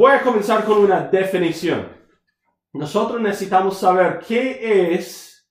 Voy 0.00 0.12
a 0.12 0.22
comenzar 0.22 0.64
con 0.64 0.78
una 0.78 1.02
definición. 1.08 1.86
Nosotros 2.72 3.20
necesitamos 3.20 3.76
saber 3.76 4.20
qué 4.26 4.94
es, 4.94 5.46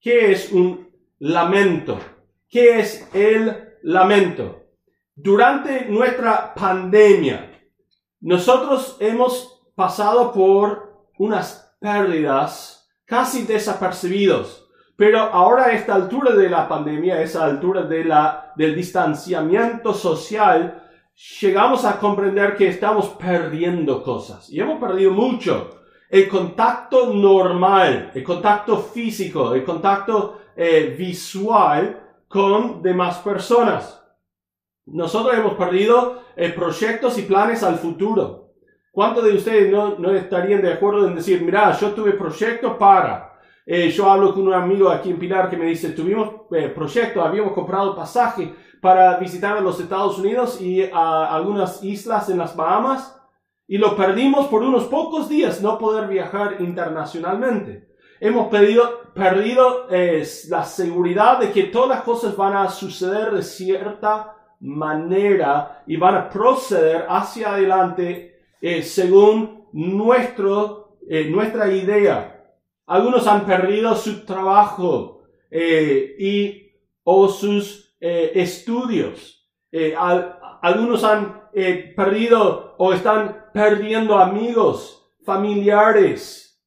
qué 0.00 0.32
es 0.32 0.50
un 0.50 0.88
lamento. 1.18 1.98
¿Qué 2.48 2.78
es 2.78 3.06
el 3.12 3.74
lamento? 3.82 4.62
Durante 5.14 5.84
nuestra 5.90 6.54
pandemia, 6.54 7.50
nosotros 8.20 8.96
hemos 8.98 9.62
pasado 9.74 10.32
por 10.32 11.10
unas 11.18 11.76
pérdidas 11.78 12.88
casi 13.04 13.44
desapercibidos. 13.44 14.70
Pero 14.96 15.20
ahora 15.20 15.66
a 15.66 15.72
esta 15.72 15.94
altura 15.94 16.32
de 16.34 16.48
la 16.48 16.66
pandemia, 16.66 17.16
a 17.16 17.20
esa 17.20 17.44
altura 17.44 17.82
de 17.82 18.04
la, 18.04 18.54
del 18.56 18.74
distanciamiento 18.74 19.92
social, 19.92 20.85
llegamos 21.40 21.84
a 21.84 21.98
comprender 21.98 22.56
que 22.56 22.68
estamos 22.68 23.08
perdiendo 23.10 24.02
cosas. 24.02 24.50
Y 24.50 24.60
hemos 24.60 24.78
perdido 24.78 25.12
mucho. 25.12 25.70
El 26.08 26.28
contacto 26.28 27.12
normal, 27.12 28.12
el 28.14 28.22
contacto 28.22 28.78
físico, 28.78 29.54
el 29.54 29.64
contacto 29.64 30.40
eh, 30.56 30.94
visual 30.96 32.00
con 32.28 32.80
demás 32.82 33.18
personas. 33.18 34.02
Nosotros 34.86 35.36
hemos 35.36 35.54
perdido 35.54 36.22
eh, 36.36 36.50
proyectos 36.50 37.18
y 37.18 37.22
planes 37.22 37.62
al 37.64 37.76
futuro. 37.76 38.52
¿Cuántos 38.92 39.24
de 39.24 39.34
ustedes 39.34 39.70
no, 39.70 39.98
no, 39.98 40.14
estarían 40.14 40.62
de 40.62 40.72
acuerdo 40.72 41.08
en 41.08 41.16
decir, 41.16 41.42
mira, 41.42 41.72
yo 41.72 41.90
tuve 41.90 42.12
proyectos 42.12 42.76
para... 42.76 43.32
Eh, 43.68 43.90
yo 43.90 44.08
hablo 44.08 44.32
con 44.32 44.46
un 44.46 44.54
amigo 44.54 44.88
aquí 44.88 45.10
en 45.10 45.18
Pilar 45.18 45.50
que 45.50 45.56
me 45.56 45.66
dice, 45.66 45.90
tuvimos 45.90 46.42
eh, 46.52 46.68
proyectos, 46.68 47.26
habíamos 47.26 47.52
comprado 47.52 47.96
pasaje 47.96 48.54
para 48.86 49.16
visitar 49.16 49.56
a 49.56 49.60
los 49.60 49.80
Estados 49.80 50.16
Unidos 50.16 50.60
y 50.60 50.80
a 50.80 51.34
algunas 51.34 51.82
islas 51.82 52.28
en 52.28 52.38
las 52.38 52.54
Bahamas 52.54 53.20
y 53.66 53.78
lo 53.78 53.96
perdimos 53.96 54.46
por 54.46 54.62
unos 54.62 54.84
pocos 54.84 55.28
días 55.28 55.60
no 55.60 55.76
poder 55.76 56.06
viajar 56.06 56.58
internacionalmente. 56.60 57.88
Hemos 58.20 58.46
perdido, 58.46 59.12
perdido 59.12 59.88
la 59.88 60.62
seguridad 60.62 61.40
de 61.40 61.50
que 61.50 61.64
todas 61.64 61.88
las 61.88 62.02
cosas 62.02 62.36
van 62.36 62.54
a 62.54 62.70
suceder 62.70 63.32
de 63.32 63.42
cierta 63.42 64.36
manera 64.60 65.82
y 65.88 65.96
van 65.96 66.14
a 66.14 66.28
proceder 66.30 67.06
hacia 67.08 67.54
adelante 67.54 68.38
eh, 68.60 68.84
según 68.84 69.64
nuestro, 69.72 70.98
eh, 71.08 71.28
nuestra 71.28 71.72
idea. 71.72 72.54
Algunos 72.86 73.26
han 73.26 73.46
perdido 73.46 73.96
su 73.96 74.24
trabajo 74.24 75.22
eh, 75.50 76.14
y, 76.20 76.70
o 77.02 77.26
sus 77.28 77.85
estudios. 78.00 79.48
algunos 80.62 81.04
han 81.04 81.42
perdido 81.96 82.74
o 82.78 82.92
están 82.92 83.46
perdiendo 83.52 84.18
amigos, 84.18 85.12
familiares, 85.24 86.62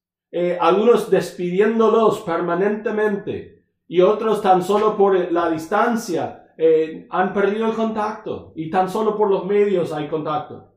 algunos 0.60 1.10
despidiéndolos 1.10 2.22
permanentemente 2.22 3.60
y 3.88 4.02
otros 4.02 4.42
tan 4.42 4.62
solo 4.62 4.96
por 4.96 5.32
la 5.32 5.50
distancia 5.50 6.40
eh, 6.62 7.08
han 7.10 7.34
perdido 7.34 7.68
el 7.68 7.74
contacto 7.74 8.52
y 8.54 8.70
tan 8.70 8.90
solo 8.90 9.18
por 9.18 9.30
los 9.30 9.46
medios 9.46 9.94
hay 9.94 10.10
contacto. 10.10 10.76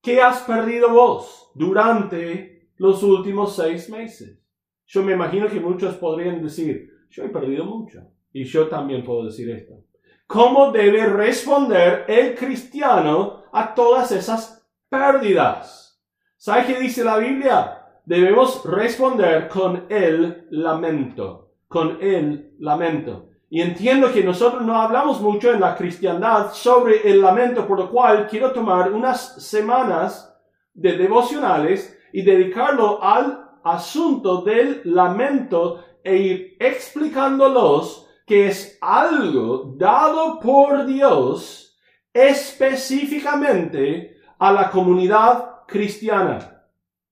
¿Qué 0.00 0.22
has 0.22 0.42
perdido 0.42 0.90
vos 0.90 1.50
durante 1.54 2.70
los 2.76 3.02
últimos 3.02 3.56
seis 3.56 3.90
meses? 3.90 4.40
Yo 4.86 5.02
me 5.02 5.14
imagino 5.14 5.48
que 5.48 5.58
muchos 5.58 5.96
podrían 5.96 6.40
decir, 6.42 7.08
yo 7.10 7.24
he 7.24 7.28
perdido 7.28 7.64
mucho. 7.64 8.08
Y 8.36 8.44
yo 8.44 8.68
también 8.68 9.02
puedo 9.02 9.24
decir 9.24 9.48
esto. 9.48 9.82
¿Cómo 10.26 10.70
debe 10.70 11.06
responder 11.06 12.04
el 12.06 12.34
cristiano 12.34 13.44
a 13.50 13.74
todas 13.74 14.12
esas 14.12 14.62
pérdidas? 14.90 15.98
¿Sabe 16.36 16.66
qué 16.66 16.78
dice 16.78 17.02
la 17.02 17.16
Biblia? 17.16 17.82
Debemos 18.04 18.62
responder 18.66 19.48
con 19.48 19.86
el 19.88 20.48
lamento, 20.50 21.52
con 21.66 21.96
el 22.02 22.52
lamento. 22.58 23.30
Y 23.48 23.62
entiendo 23.62 24.12
que 24.12 24.22
nosotros 24.22 24.60
no 24.60 24.82
hablamos 24.82 25.18
mucho 25.22 25.50
en 25.50 25.60
la 25.60 25.74
cristiandad 25.74 26.52
sobre 26.52 27.10
el 27.10 27.22
lamento, 27.22 27.66
por 27.66 27.78
lo 27.78 27.90
cual 27.90 28.26
quiero 28.28 28.52
tomar 28.52 28.92
unas 28.92 29.42
semanas 29.42 30.38
de 30.74 30.98
devocionales 30.98 31.98
y 32.12 32.20
dedicarlo 32.20 33.02
al 33.02 33.48
asunto 33.64 34.42
del 34.42 34.82
lamento 34.84 35.82
e 36.04 36.16
ir 36.18 36.56
explicándolos 36.60 38.02
que 38.26 38.48
es 38.48 38.76
algo 38.80 39.74
dado 39.76 40.40
por 40.40 40.84
Dios 40.84 41.78
específicamente 42.12 44.16
a 44.38 44.52
la 44.52 44.70
comunidad 44.70 45.64
cristiana. 45.66 46.64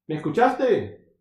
¿Me 0.07 0.17
escuchaste? 0.17 1.13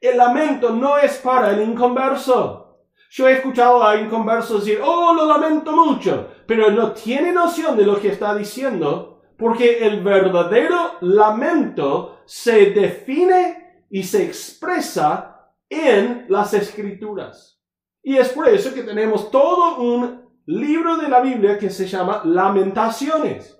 El 0.00 0.16
lamento 0.16 0.70
no 0.70 0.96
es 0.96 1.18
para 1.18 1.50
el 1.50 1.68
inconverso. 1.68 2.80
Yo 3.10 3.28
he 3.28 3.34
escuchado 3.34 3.86
a 3.86 3.96
inconversos 3.96 4.64
decir, 4.64 4.80
oh, 4.82 5.12
lo 5.12 5.26
lamento 5.26 5.72
mucho, 5.72 6.28
pero 6.46 6.70
no 6.70 6.92
tiene 6.92 7.30
noción 7.30 7.76
de 7.76 7.84
lo 7.84 8.00
que 8.00 8.08
está 8.08 8.34
diciendo, 8.34 9.22
porque 9.36 9.86
el 9.86 10.02
verdadero 10.02 10.94
lamento 11.02 12.22
se 12.24 12.70
define 12.70 13.84
y 13.90 14.02
se 14.02 14.24
expresa 14.24 15.50
en 15.68 16.24
las 16.28 16.54
escrituras. 16.54 17.61
Y 18.02 18.16
es 18.16 18.30
por 18.30 18.48
eso 18.48 18.74
que 18.74 18.82
tenemos 18.82 19.30
todo 19.30 19.76
un 19.76 20.22
libro 20.46 20.96
de 20.96 21.08
la 21.08 21.20
Biblia 21.20 21.58
que 21.58 21.70
se 21.70 21.86
llama 21.86 22.22
Lamentaciones. 22.24 23.58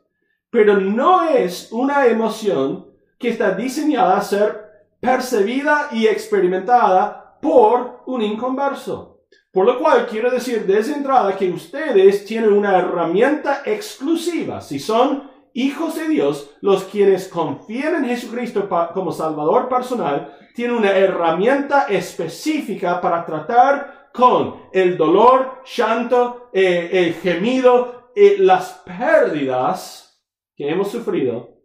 Pero 0.51 0.79
no 0.79 1.25
es 1.29 1.71
una 1.71 2.07
emoción 2.07 2.87
que 3.19 3.29
está 3.29 3.53
diseñada 3.53 4.17
a 4.17 4.23
ser 4.23 4.63
percibida 5.01 5.89
y 5.93 6.07
experimentada 6.07 7.39
por 7.41 8.03
un 8.07 8.23
inconverso. 8.23 9.21
Por 9.53 9.67
lo 9.67 9.79
cual 9.79 10.07
quiero 10.07 10.31
decir 10.31 10.67
desde 10.67 10.95
entrada 10.95 11.37
que 11.37 11.51
ustedes 11.51 12.25
tienen 12.25 12.53
una 12.53 12.79
herramienta 12.79 13.63
exclusiva. 13.65 14.61
Si 14.61 14.79
son 14.79 15.31
hijos 15.53 15.97
de 15.97 16.09
Dios, 16.09 16.51
los 16.61 16.85
quienes 16.85 17.29
confían 17.29 17.97
en 17.97 18.07
Jesucristo 18.07 18.69
como 18.95 19.13
Salvador 19.13 19.69
personal, 19.69 20.37
tienen 20.55 20.77
una 20.77 20.93
herramienta 20.93 21.87
específica 21.89 23.01
para 23.01 23.25
tratar 23.25 24.02
con 24.13 24.69
el 24.73 24.97
dolor, 24.97 25.63
llanto, 25.65 26.51
eh, 26.53 26.91
el 26.93 27.15
gemido, 27.15 28.11
eh, 28.15 28.37
las 28.39 28.83
pérdidas 28.85 30.23
que 30.55 30.69
hemos 30.69 30.91
sufrido 30.91 31.63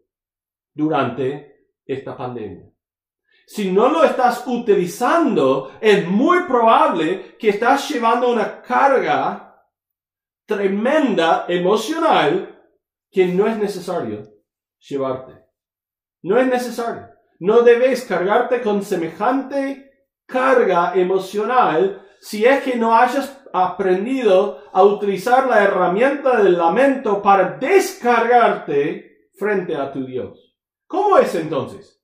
durante 0.74 1.72
esta 1.86 2.16
pandemia. 2.16 2.72
Si 3.46 3.72
no 3.72 3.90
lo 3.90 4.04
estás 4.04 4.44
utilizando, 4.46 5.72
es 5.80 6.08
muy 6.08 6.44
probable 6.44 7.38
que 7.38 7.50
estás 7.50 7.90
llevando 7.90 8.30
una 8.30 8.62
carga 8.62 9.64
tremenda 10.46 11.46
emocional 11.48 12.58
que 13.10 13.26
no 13.28 13.48
es 13.48 13.58
necesario 13.58 14.24
llevarte. 14.80 15.46
No 16.24 16.38
es 16.38 16.48
necesario. 16.48 17.08
No 17.40 17.62
debes 17.62 18.04
cargarte 18.06 18.62
con 18.62 18.84
semejante 18.84 19.92
carga 20.26 20.94
emocional 20.96 22.07
si 22.20 22.46
es 22.46 22.64
que 22.64 22.76
no 22.76 22.96
hayas 22.96 23.42
aprendido 23.54 24.64
a 24.72 24.84
utilizar 24.84 25.48
la 25.48 25.64
herramienta 25.64 26.42
del 26.42 26.58
lamento 26.58 27.22
para 27.22 27.58
descargarte 27.58 29.30
frente 29.36 29.76
a 29.76 29.92
tu 29.92 30.06
Dios. 30.06 30.56
¿Cómo 30.88 31.18
es 31.18 31.34
entonces? 31.36 32.02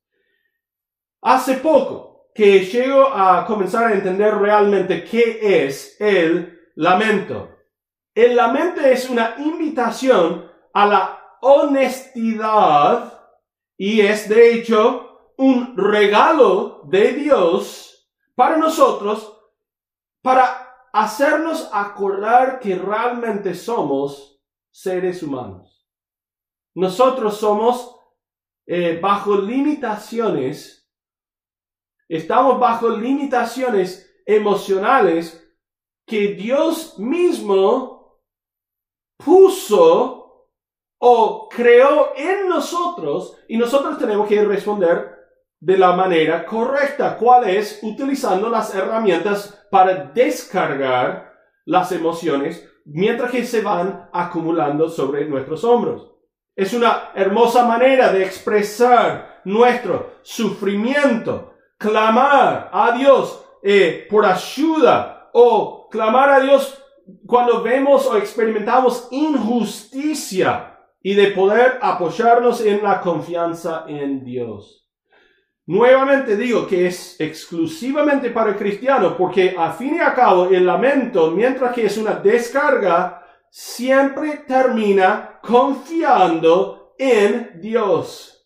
Hace 1.22 1.56
poco 1.58 2.30
que 2.34 2.66
llego 2.66 3.08
a 3.08 3.46
comenzar 3.46 3.88
a 3.88 3.94
entender 3.94 4.36
realmente 4.36 5.04
qué 5.04 5.66
es 5.66 6.00
el 6.00 6.60
lamento. 6.76 7.50
El 8.14 8.36
lamento 8.36 8.82
es 8.82 9.10
una 9.10 9.36
invitación 9.38 10.52
a 10.74 10.86
la 10.86 11.20
honestidad 11.42 13.22
y 13.78 14.02
es 14.02 14.30
de 14.30 14.54
hecho 14.54 15.32
un 15.38 15.76
regalo 15.78 16.82
de 16.86 17.14
Dios 17.14 18.12
para 18.36 18.58
nosotros 18.58 19.33
para 20.24 20.88
hacernos 20.92 21.70
acordar 21.72 22.60
que 22.60 22.76
realmente 22.76 23.54
somos 23.54 24.42
seres 24.72 25.22
humanos. 25.22 25.88
Nosotros 26.74 27.38
somos 27.38 27.96
eh, 28.66 28.98
bajo 29.00 29.36
limitaciones 29.36 30.84
Estamos 32.14 32.60
bajo 32.60 32.90
limitaciones 32.90 34.08
emocionales 34.26 35.44
que 36.06 36.36
Dios 36.36 37.00
mismo 37.00 38.22
puso 39.18 40.50
o 41.00 41.50
creó 41.50 42.14
en 42.16 42.48
nosotros 42.48 43.38
y 43.48 43.58
nosotros 43.58 43.98
tenemos 43.98 44.28
que 44.28 44.44
responder 44.46 45.23
de 45.64 45.78
la 45.78 45.94
manera 45.94 46.46
correcta, 46.46 47.16
cuál 47.16 47.50
es 47.50 47.80
utilizando 47.84 48.50
las 48.50 48.76
herramientas 48.76 49.66
para 49.72 50.12
descargar 50.14 51.32
las 51.64 51.94
emociones 51.94 52.70
mientras 52.84 53.32
que 53.32 53.46
se 53.46 53.62
van 53.62 54.10
acumulando 54.12 54.90
sobre 54.90 55.26
nuestros 55.26 55.64
hombros. 55.64 56.12
Es 56.54 56.74
una 56.74 57.12
hermosa 57.16 57.66
manera 57.66 58.12
de 58.12 58.26
expresar 58.26 59.42
nuestro 59.46 60.16
sufrimiento, 60.22 61.54
clamar 61.78 62.70
a 62.74 62.92
Dios 62.98 63.46
eh, 63.64 64.06
por 64.10 64.26
ayuda 64.26 65.30
o 65.32 65.88
clamar 65.90 66.30
a 66.30 66.40
Dios 66.42 66.78
cuando 67.26 67.62
vemos 67.64 68.06
o 68.06 68.18
experimentamos 68.18 69.08
injusticia 69.12 70.78
y 71.02 71.14
de 71.14 71.28
poder 71.28 71.80
apoyarnos 71.82 72.60
en 72.66 72.84
la 72.84 73.00
confianza 73.00 73.86
en 73.88 74.26
Dios. 74.26 74.83
Nuevamente 75.66 76.36
digo 76.36 76.68
que 76.68 76.88
es 76.88 77.16
exclusivamente 77.20 78.32
para 78.32 78.50
el 78.52 78.58
cristiano, 78.58 79.16
porque 79.16 79.56
a 79.58 79.72
fin 79.72 79.96
y 79.96 80.00
a 80.00 80.14
cabo 80.14 80.50
el 80.50 80.66
lamento, 80.66 81.32
mientras 81.32 81.74
que 81.74 81.86
es 81.86 81.98
una 81.98 82.16
descarga, 82.16 83.26
siempre 83.50 84.44
termina 84.46 85.40
confiando 85.42 86.94
en 86.98 87.62
Dios. 87.62 88.46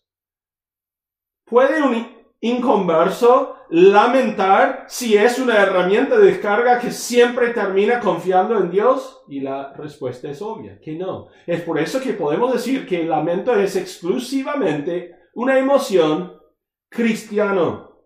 ¿Puede 1.44 1.82
un 1.82 2.06
inconverso 2.40 3.56
lamentar 3.70 4.84
si 4.86 5.16
es 5.16 5.40
una 5.40 5.56
herramienta 5.56 6.16
de 6.16 6.26
descarga 6.26 6.78
que 6.78 6.92
siempre 6.92 7.48
termina 7.48 7.98
confiando 7.98 8.56
en 8.58 8.70
Dios? 8.70 9.22
Y 9.26 9.40
la 9.40 9.72
respuesta 9.72 10.30
es 10.30 10.40
obvia, 10.40 10.78
que 10.78 10.92
no. 10.92 11.26
Es 11.46 11.62
por 11.62 11.80
eso 11.80 12.00
que 12.00 12.12
podemos 12.12 12.52
decir 12.52 12.86
que 12.86 13.00
el 13.00 13.08
lamento 13.08 13.56
es 13.56 13.74
exclusivamente 13.74 15.16
una 15.34 15.58
emoción 15.58 16.37
cristiano. 16.88 18.02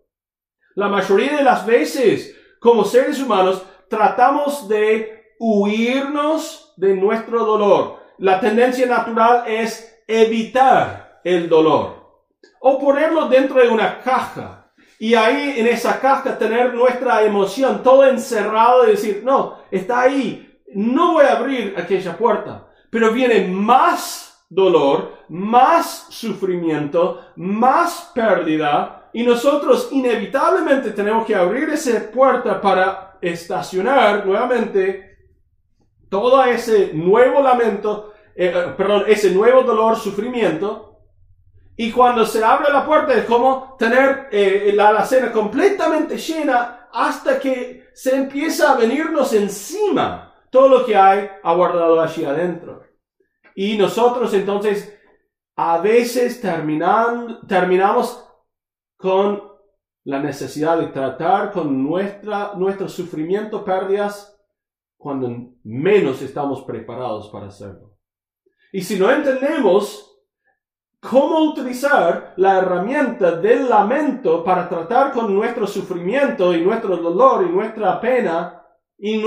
La 0.75 0.87
mayoría 0.87 1.37
de 1.37 1.43
las 1.43 1.65
veces, 1.65 2.35
como 2.59 2.83
seres 2.83 3.21
humanos, 3.21 3.63
tratamos 3.89 4.67
de 4.67 5.35
huirnos 5.39 6.73
de 6.77 6.95
nuestro 6.95 7.45
dolor. 7.45 7.99
La 8.17 8.39
tendencia 8.39 8.85
natural 8.85 9.43
es 9.47 10.01
evitar 10.07 11.21
el 11.23 11.49
dolor 11.49 12.03
o 12.59 12.79
ponerlo 12.79 13.27
dentro 13.27 13.61
de 13.61 13.69
una 13.69 13.99
caja 13.99 14.63
y 14.99 15.15
ahí 15.15 15.55
en 15.57 15.67
esa 15.67 15.99
caja 15.99 16.37
tener 16.37 16.73
nuestra 16.73 17.23
emoción 17.23 17.83
todo 17.83 18.05
encerrado 18.05 18.85
y 18.87 18.91
decir, 18.91 19.21
no, 19.23 19.59
está 19.69 20.01
ahí, 20.01 20.61
no 20.73 21.13
voy 21.13 21.25
a 21.25 21.33
abrir 21.33 21.75
aquella 21.77 22.15
puerta. 22.15 22.69
Pero 22.89 23.11
viene 23.11 23.47
más 23.47 24.32
dolor, 24.53 25.25
más 25.29 26.07
sufrimiento, 26.09 27.31
más 27.37 28.11
pérdida, 28.13 29.09
y 29.13 29.23
nosotros 29.23 29.89
inevitablemente 29.91 30.91
tenemos 30.91 31.25
que 31.25 31.35
abrir 31.35 31.69
esa 31.69 32.11
puerta 32.11 32.61
para 32.61 33.17
estacionar 33.21 34.25
nuevamente 34.25 35.17
todo 36.09 36.43
ese 36.43 36.91
nuevo 36.93 37.41
lamento, 37.41 38.13
eh, 38.35 38.53
eh, 38.55 38.73
perdón, 38.77 39.05
ese 39.07 39.31
nuevo 39.31 39.63
dolor, 39.63 39.95
sufrimiento, 39.95 40.99
y 41.75 41.91
cuando 41.91 42.25
se 42.25 42.43
abre 42.43 42.71
la 42.71 42.85
puerta 42.85 43.13
es 43.13 43.25
como 43.25 43.75
tener 43.79 44.27
eh, 44.31 44.71
la 44.75 44.89
alacena 44.89 45.31
completamente 45.31 46.17
llena 46.17 46.87
hasta 46.91 47.39
que 47.39 47.89
se 47.93 48.15
empieza 48.15 48.71
a 48.71 48.75
venirnos 48.75 49.33
encima 49.33 50.31
todo 50.51 50.67
lo 50.67 50.85
que 50.85 50.95
hay 50.95 51.27
aguardado 51.41 51.99
allí 51.99 52.23
adentro. 52.23 52.83
Y 53.55 53.77
nosotros 53.77 54.33
entonces 54.33 54.97
a 55.55 55.79
veces 55.79 56.41
terminan, 56.41 57.47
terminamos 57.47 58.27
con 58.97 59.43
la 60.05 60.19
necesidad 60.19 60.77
de 60.79 60.87
tratar 60.87 61.51
con 61.51 61.83
nuestra, 61.83 62.53
nuestro 62.55 62.89
sufrimiento, 62.89 63.63
pérdidas, 63.63 64.37
cuando 64.97 65.29
menos 65.63 66.21
estamos 66.21 66.63
preparados 66.63 67.29
para 67.29 67.47
hacerlo. 67.47 67.97
Y 68.71 68.81
si 68.81 68.97
no 68.97 69.11
entendemos 69.11 70.09
cómo 70.99 71.51
utilizar 71.51 72.33
la 72.37 72.57
herramienta 72.57 73.35
del 73.35 73.69
lamento 73.69 74.43
para 74.43 74.67
tratar 74.67 75.11
con 75.11 75.33
nuestro 75.35 75.67
sufrimiento 75.67 76.53
y 76.53 76.61
nuestro 76.61 76.97
dolor 76.97 77.45
y 77.45 77.51
nuestra 77.51 77.99
pena, 77.99 78.65
y 78.97 79.21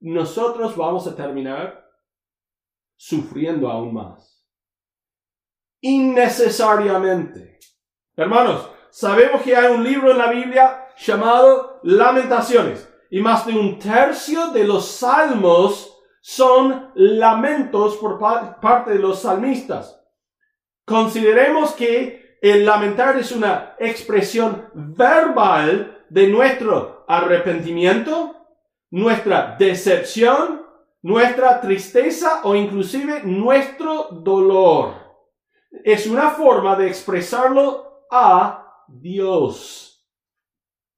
nosotros 0.00 0.76
vamos 0.76 1.06
a 1.06 1.16
terminar 1.16 1.85
sufriendo 2.96 3.70
aún 3.70 3.94
más. 3.94 4.44
Innecesariamente. 5.80 7.58
Hermanos, 8.16 8.70
sabemos 8.90 9.42
que 9.42 9.54
hay 9.54 9.72
un 9.72 9.84
libro 9.84 10.10
en 10.10 10.18
la 10.18 10.30
Biblia 10.30 10.88
llamado 10.98 11.80
Lamentaciones 11.82 12.88
y 13.10 13.20
más 13.20 13.46
de 13.46 13.52
un 13.52 13.78
tercio 13.78 14.48
de 14.48 14.64
los 14.64 14.86
salmos 14.86 15.92
son 16.20 16.90
lamentos 16.96 17.96
por 17.98 18.18
parte 18.18 18.92
de 18.92 18.98
los 18.98 19.20
salmistas. 19.20 20.02
Consideremos 20.84 21.72
que 21.72 22.38
el 22.42 22.66
lamentar 22.66 23.16
es 23.16 23.32
una 23.32 23.76
expresión 23.78 24.68
verbal 24.74 26.04
de 26.08 26.28
nuestro 26.28 27.04
arrepentimiento, 27.06 28.34
nuestra 28.90 29.56
decepción 29.58 30.65
nuestra 31.06 31.60
tristeza 31.60 32.40
o 32.42 32.56
inclusive 32.56 33.22
nuestro 33.22 34.08
dolor. 34.10 34.94
Es 35.84 36.08
una 36.08 36.30
forma 36.30 36.74
de 36.74 36.88
expresarlo 36.88 38.06
a 38.10 38.84
Dios. 38.88 40.04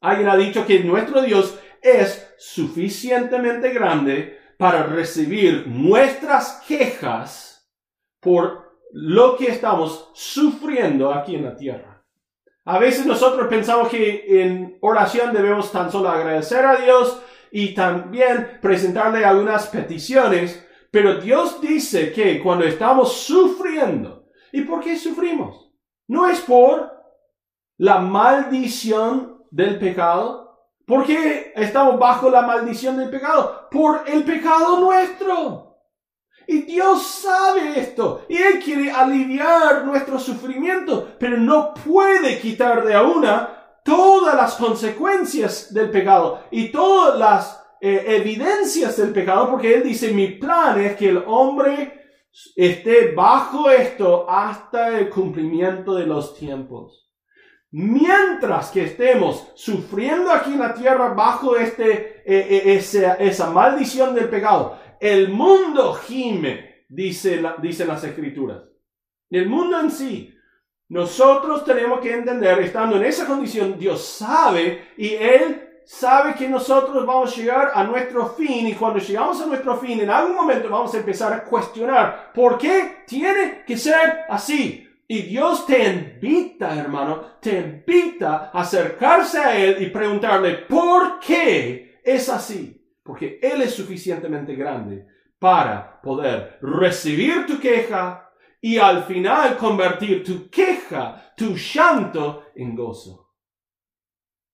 Alguien 0.00 0.30
ha 0.30 0.36
dicho 0.38 0.64
que 0.64 0.82
nuestro 0.82 1.20
Dios 1.20 1.58
es 1.82 2.26
suficientemente 2.38 3.70
grande 3.74 4.38
para 4.56 4.84
recibir 4.84 5.66
nuestras 5.66 6.64
quejas 6.66 7.70
por 8.18 8.78
lo 8.90 9.36
que 9.36 9.48
estamos 9.48 10.10
sufriendo 10.14 11.12
aquí 11.12 11.34
en 11.34 11.44
la 11.44 11.54
tierra. 11.54 12.02
A 12.64 12.78
veces 12.78 13.04
nosotros 13.04 13.46
pensamos 13.48 13.90
que 13.90 14.42
en 14.42 14.78
oración 14.80 15.34
debemos 15.34 15.70
tan 15.70 15.92
solo 15.92 16.08
agradecer 16.08 16.64
a 16.64 16.76
Dios 16.76 17.20
y 17.50 17.74
también 17.74 18.58
presentarle 18.60 19.24
algunas 19.24 19.66
peticiones, 19.68 20.64
pero 20.90 21.20
Dios 21.20 21.60
dice 21.60 22.12
que 22.12 22.42
cuando 22.42 22.64
estamos 22.64 23.12
sufriendo, 23.12 24.26
¿y 24.52 24.62
por 24.62 24.80
qué 24.80 24.96
sufrimos? 24.96 25.70
No 26.06 26.26
es 26.26 26.40
por 26.40 26.90
la 27.76 27.98
maldición 27.98 29.44
del 29.50 29.78
pecado. 29.78 30.46
¿Por 30.86 31.04
qué 31.04 31.52
estamos 31.54 31.98
bajo 31.98 32.30
la 32.30 32.42
maldición 32.42 32.96
del 32.96 33.10
pecado? 33.10 33.68
Por 33.70 34.04
el 34.06 34.24
pecado 34.24 34.80
nuestro. 34.80 35.68
Y 36.46 36.62
Dios 36.62 37.06
sabe 37.06 37.78
esto. 37.78 38.24
Y 38.28 38.36
Él 38.36 38.58
quiere 38.64 38.90
aliviar 38.90 39.84
nuestro 39.84 40.18
sufrimiento, 40.18 41.16
pero 41.18 41.36
no 41.36 41.74
puede 41.74 42.40
quitar 42.40 42.84
de 42.84 42.94
a 42.94 43.02
una 43.02 43.57
todas 43.88 44.36
las 44.36 44.54
consecuencias 44.54 45.72
del 45.72 45.90
pecado 45.90 46.44
y 46.50 46.68
todas 46.68 47.18
las 47.18 47.64
eh, 47.80 48.04
evidencias 48.20 48.98
del 48.98 49.12
pecado, 49.12 49.50
porque 49.50 49.74
Él 49.74 49.82
dice, 49.82 50.12
mi 50.12 50.28
plan 50.28 50.78
es 50.80 50.96
que 50.96 51.08
el 51.08 51.24
hombre 51.26 52.02
esté 52.54 53.12
bajo 53.12 53.70
esto 53.70 54.28
hasta 54.28 54.98
el 54.98 55.08
cumplimiento 55.08 55.94
de 55.94 56.06
los 56.06 56.36
tiempos. 56.36 57.10
Mientras 57.70 58.70
que 58.70 58.84
estemos 58.84 59.52
sufriendo 59.54 60.30
aquí 60.32 60.52
en 60.52 60.60
la 60.60 60.74
tierra 60.74 61.14
bajo 61.14 61.56
este, 61.56 62.22
eh, 62.26 62.76
eh, 62.76 63.16
esa, 63.20 63.50
maldición 63.50 64.14
del 64.14 64.28
pecado, 64.28 64.78
el 65.00 65.28
mundo 65.30 65.94
gime, 65.94 66.84
dice 66.88 67.42
dicen 67.62 67.88
las 67.88 68.04
escrituras. 68.04 68.62
El 69.30 69.48
mundo 69.48 69.80
en 69.80 69.90
sí 69.90 70.34
nosotros 70.88 71.64
tenemos 71.64 72.00
que 72.00 72.12
entender, 72.12 72.58
estando 72.60 72.96
en 72.96 73.04
esa 73.04 73.26
condición, 73.26 73.78
Dios 73.78 74.02
sabe 74.04 74.92
y 74.96 75.14
Él 75.14 75.82
sabe 75.84 76.34
que 76.34 76.48
nosotros 76.48 77.06
vamos 77.06 77.32
a 77.32 77.36
llegar 77.36 77.72
a 77.74 77.84
nuestro 77.84 78.26
fin 78.28 78.66
y 78.66 78.74
cuando 78.74 78.98
llegamos 78.98 79.40
a 79.40 79.46
nuestro 79.46 79.76
fin, 79.78 80.00
en 80.00 80.10
algún 80.10 80.36
momento 80.36 80.68
vamos 80.68 80.94
a 80.94 80.98
empezar 80.98 81.32
a 81.32 81.44
cuestionar 81.44 82.32
por 82.34 82.58
qué 82.58 83.04
tiene 83.06 83.64
que 83.66 83.76
ser 83.76 84.26
así. 84.28 84.86
Y 85.10 85.22
Dios 85.22 85.64
te 85.64 85.88
invita, 85.88 86.78
hermano, 86.78 87.38
te 87.40 87.58
invita 87.58 88.50
a 88.52 88.60
acercarse 88.60 89.38
a 89.38 89.56
Él 89.56 89.82
y 89.82 89.86
preguntarle 89.86 90.56
por 90.68 91.18
qué 91.20 92.00
es 92.04 92.28
así. 92.28 92.74
Porque 93.02 93.40
Él 93.42 93.62
es 93.62 93.74
suficientemente 93.74 94.54
grande 94.54 95.06
para 95.38 96.00
poder 96.02 96.58
recibir 96.60 97.46
tu 97.46 97.58
queja, 97.58 98.27
y 98.60 98.78
al 98.78 99.04
final 99.04 99.56
convertir 99.56 100.24
tu 100.24 100.50
queja, 100.50 101.32
tu 101.36 101.54
llanto 101.56 102.46
en 102.54 102.74
gozo. 102.74 103.34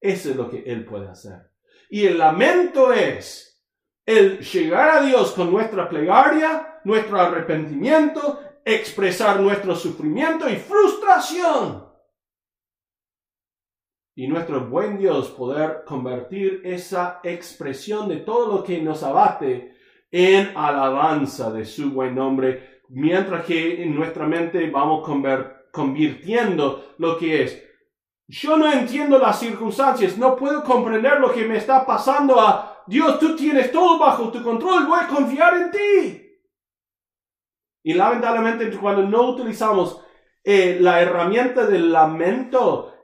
Eso 0.00 0.30
es 0.30 0.36
lo 0.36 0.50
que 0.50 0.62
Él 0.66 0.84
puede 0.84 1.08
hacer. 1.08 1.50
Y 1.88 2.04
el 2.06 2.18
lamento 2.18 2.92
es 2.92 3.64
el 4.04 4.40
llegar 4.40 4.90
a 4.90 5.02
Dios 5.02 5.32
con 5.32 5.50
nuestra 5.50 5.88
plegaria, 5.88 6.80
nuestro 6.84 7.18
arrepentimiento, 7.18 8.40
expresar 8.64 9.40
nuestro 9.40 9.74
sufrimiento 9.74 10.48
y 10.48 10.56
frustración. 10.56 11.88
Y 14.16 14.28
nuestro 14.28 14.68
buen 14.68 14.98
Dios 14.98 15.30
poder 15.30 15.84
convertir 15.84 16.60
esa 16.64 17.20
expresión 17.24 18.08
de 18.08 18.18
todo 18.18 18.58
lo 18.58 18.62
que 18.62 18.80
nos 18.80 19.02
abate 19.02 19.74
en 20.10 20.56
alabanza 20.56 21.50
de 21.50 21.64
su 21.64 21.90
buen 21.90 22.14
nombre 22.14 22.73
mientras 22.88 23.44
que 23.44 23.82
en 23.82 23.94
nuestra 23.94 24.26
mente 24.26 24.70
vamos 24.70 25.08
convirtiendo 25.72 26.94
lo 26.98 27.18
que 27.18 27.42
es. 27.42 27.64
Yo 28.26 28.56
no 28.56 28.72
entiendo 28.72 29.18
las 29.18 29.38
circunstancias, 29.38 30.16
no 30.16 30.34
puedo 30.36 30.64
comprender 30.64 31.20
lo 31.20 31.32
que 31.32 31.44
me 31.46 31.58
está 31.58 31.84
pasando 31.84 32.40
a 32.40 32.82
Dios, 32.86 33.18
tú 33.18 33.36
tienes 33.36 33.70
todo 33.70 33.98
bajo 33.98 34.30
tu 34.30 34.42
control, 34.42 34.86
voy 34.86 35.00
a 35.00 35.08
confiar 35.08 35.56
en 35.56 35.70
ti. 35.70 36.24
Y 37.82 37.92
lamentablemente 37.92 38.70
cuando 38.78 39.02
no 39.02 39.30
utilizamos 39.30 40.00
eh, 40.42 40.78
la 40.80 41.02
herramienta 41.02 41.66
del 41.66 41.92
lamento, 41.92 42.94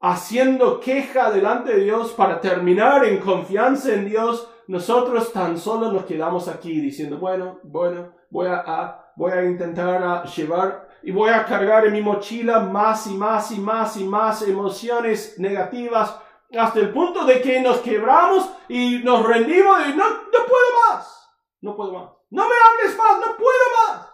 haciendo 0.00 0.80
queja 0.80 1.30
delante 1.30 1.74
de 1.74 1.84
Dios 1.84 2.12
para 2.12 2.40
terminar 2.40 3.04
en 3.04 3.18
confianza 3.18 3.92
en 3.92 4.08
Dios, 4.08 4.48
nosotros 4.70 5.32
tan 5.32 5.58
solo 5.58 5.90
nos 5.90 6.04
quedamos 6.04 6.46
aquí 6.46 6.80
diciendo, 6.80 7.18
bueno, 7.18 7.58
bueno, 7.64 8.12
voy 8.30 8.46
a, 8.46 9.04
voy 9.16 9.32
a 9.32 9.44
intentar 9.44 10.00
a 10.00 10.24
llevar 10.26 10.88
y 11.02 11.10
voy 11.10 11.30
a 11.30 11.44
cargar 11.44 11.86
en 11.86 11.92
mi 11.92 12.00
mochila 12.00 12.60
más 12.60 13.08
y 13.08 13.14
más 13.14 13.50
y 13.50 13.58
más 13.58 13.96
y 13.96 14.04
más 14.04 14.42
emociones 14.42 15.40
negativas 15.40 16.16
hasta 16.56 16.78
el 16.78 16.92
punto 16.92 17.24
de 17.24 17.42
que 17.42 17.60
nos 17.60 17.78
quebramos 17.78 18.48
y 18.68 19.00
nos 19.02 19.26
rendimos 19.26 19.88
y 19.88 19.96
no, 19.96 20.08
no 20.08 20.46
puedo 20.48 20.88
más, 20.88 21.28
no 21.62 21.74
puedo 21.74 21.92
más, 21.92 22.10
no 22.30 22.44
me 22.48 22.54
hables 22.54 22.96
más, 22.96 23.18
no 23.26 23.36
puedo 23.36 23.64
más. 23.88 24.08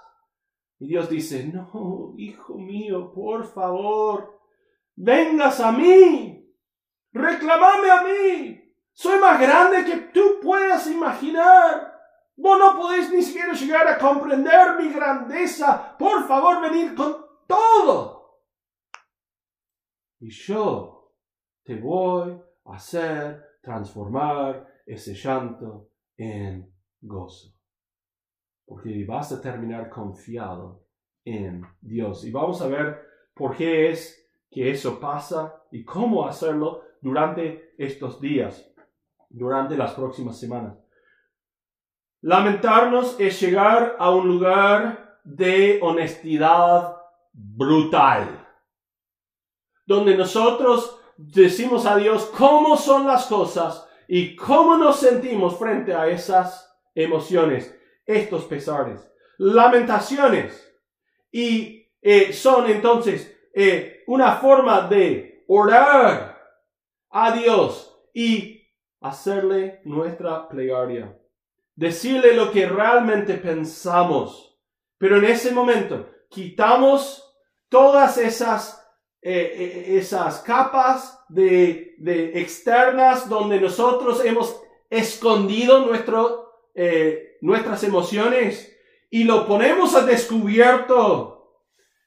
Y 0.78 0.86
Dios 0.86 1.10
dice, 1.10 1.50
no, 1.52 2.14
hijo 2.16 2.54
mío, 2.54 3.12
por 3.12 3.44
favor, 3.44 4.40
vengas 4.94 5.60
a 5.60 5.70
mí, 5.70 6.50
reclamame 7.12 7.90
a 7.90 8.02
mí, 8.02 8.65
soy 8.96 9.18
más 9.18 9.38
grande 9.38 9.84
que 9.84 10.08
tú 10.10 10.40
puedas 10.40 10.86
imaginar. 10.86 11.92
Vos 12.34 12.58
no 12.58 12.80
podés 12.80 13.12
ni 13.12 13.20
siquiera 13.20 13.52
llegar 13.52 13.86
a 13.86 13.98
comprender 13.98 14.78
mi 14.80 14.90
grandeza. 14.90 15.94
Por 15.98 16.26
favor, 16.26 16.62
venir 16.62 16.94
con 16.94 17.14
todo. 17.46 18.40
Y 20.18 20.30
yo 20.30 21.12
te 21.62 21.76
voy 21.76 22.40
a 22.64 22.74
hacer 22.74 23.58
transformar 23.60 24.66
ese 24.86 25.14
llanto 25.14 25.90
en 26.16 26.74
gozo. 27.02 27.52
Porque 28.64 29.04
vas 29.06 29.30
a 29.30 29.42
terminar 29.42 29.90
confiado 29.90 30.86
en 31.22 31.66
Dios. 31.82 32.24
Y 32.24 32.30
vamos 32.30 32.62
a 32.62 32.68
ver 32.68 32.98
por 33.34 33.54
qué 33.54 33.90
es 33.90 34.26
que 34.50 34.70
eso 34.70 34.98
pasa 34.98 35.62
y 35.70 35.84
cómo 35.84 36.26
hacerlo 36.26 36.82
durante 37.02 37.74
estos 37.76 38.20
días, 38.22 38.72
durante 39.36 39.76
las 39.76 39.92
próximas 39.92 40.38
semanas. 40.38 40.78
Lamentarnos 42.22 43.16
es 43.20 43.38
llegar 43.40 43.96
a 43.98 44.10
un 44.10 44.26
lugar 44.26 45.20
de 45.24 45.78
honestidad 45.82 46.96
brutal, 47.32 48.46
donde 49.84 50.16
nosotros 50.16 50.98
decimos 51.16 51.84
a 51.84 51.96
Dios 51.96 52.32
cómo 52.36 52.76
son 52.76 53.06
las 53.06 53.26
cosas 53.26 53.86
y 54.08 54.34
cómo 54.34 54.76
nos 54.76 55.00
sentimos 55.00 55.58
frente 55.58 55.94
a 55.94 56.06
esas 56.08 56.74
emociones, 56.94 57.78
estos 58.06 58.44
pesares, 58.44 59.06
lamentaciones. 59.36 60.62
Y 61.30 61.90
eh, 62.00 62.32
son 62.32 62.70
entonces 62.70 63.36
eh, 63.54 64.02
una 64.06 64.36
forma 64.36 64.82
de 64.82 65.44
orar 65.46 66.42
a 67.10 67.32
Dios 67.32 68.00
y 68.14 68.55
hacerle 69.08 69.80
nuestra 69.84 70.48
plegaria 70.48 71.16
decirle 71.76 72.34
lo 72.34 72.50
que 72.50 72.66
realmente 72.66 73.34
pensamos. 73.34 74.58
Pero 74.98 75.18
en 75.18 75.26
ese 75.26 75.52
momento 75.52 76.08
quitamos 76.30 77.22
todas 77.68 78.18
esas, 78.18 78.82
eh, 79.20 79.52
eh, 79.54 79.98
esas 79.98 80.40
capas 80.40 81.22
de, 81.28 81.94
de, 81.98 82.40
externas 82.40 83.28
donde 83.28 83.60
nosotros 83.60 84.24
hemos 84.24 84.60
escondido 84.88 85.86
eh, 86.74 87.36
nuestras 87.42 87.84
emociones 87.84 88.74
y 89.10 89.24
lo 89.24 89.46
ponemos 89.46 89.94
a 89.94 90.06
descubierto 90.06 91.62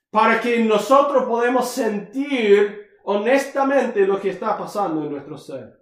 para 0.09 0.41
que 0.41 0.59
nosotros 0.59 1.25
podamos 1.25 1.69
sentir 1.69 2.87
honestamente 3.03 4.07
lo 4.07 4.19
que 4.19 4.31
está 4.31 4.57
pasando 4.57 5.03
en 5.03 5.11
nuestro 5.11 5.37
ser. 5.37 5.78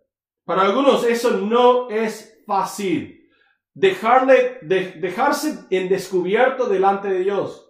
Para 0.48 0.62
algunos 0.62 1.04
eso 1.04 1.32
no 1.32 1.90
es 1.90 2.42
fácil 2.48 3.30
dejarle, 3.74 4.60
dejarse 4.62 5.66
en 5.70 5.90
descubierto 5.90 6.70
delante 6.70 7.10
de 7.10 7.20
Dios. 7.20 7.70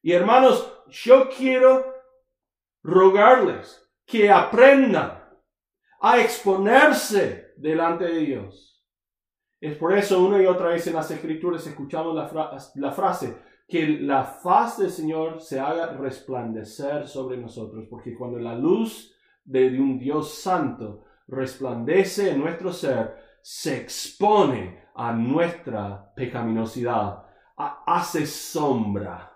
Y 0.00 0.12
hermanos, 0.12 0.72
yo 0.86 1.28
quiero 1.28 1.84
rogarles 2.84 3.84
que 4.06 4.30
aprendan 4.30 5.20
a 6.00 6.20
exponerse 6.20 7.54
delante 7.56 8.04
de 8.04 8.20
Dios. 8.20 8.86
Es 9.60 9.76
por 9.76 9.92
eso 9.92 10.24
una 10.24 10.40
y 10.40 10.46
otra 10.46 10.68
vez 10.68 10.86
en 10.86 10.94
las 10.94 11.10
escrituras 11.10 11.66
escuchamos 11.66 12.14
la, 12.14 12.56
la 12.76 12.92
frase, 12.92 13.36
que 13.66 13.88
la 13.88 14.22
faz 14.22 14.78
del 14.78 14.90
Señor 14.90 15.40
se 15.40 15.58
haga 15.58 15.88
resplandecer 15.94 17.08
sobre 17.08 17.36
nosotros, 17.36 17.88
porque 17.90 18.14
cuando 18.14 18.38
la 18.38 18.54
luz 18.54 19.12
de 19.44 19.76
un 19.76 19.98
Dios 19.98 20.34
santo 20.34 21.09
resplandece 21.30 22.30
en 22.30 22.40
nuestro 22.40 22.72
ser, 22.72 23.16
se 23.42 23.76
expone 23.76 24.88
a 24.94 25.12
nuestra 25.12 26.12
pecaminosidad, 26.14 27.22
hace 27.86 28.26
sombra. 28.26 29.26